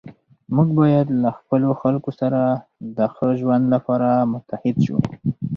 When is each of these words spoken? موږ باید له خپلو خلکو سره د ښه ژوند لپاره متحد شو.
موږ 0.55 0.67
باید 0.79 1.07
له 1.23 1.29
خپلو 1.37 1.69
خلکو 1.81 2.11
سره 2.19 2.39
د 2.97 2.99
ښه 3.13 3.27
ژوند 3.39 3.63
لپاره 3.73 4.09
متحد 4.33 4.75
شو. 4.85 4.97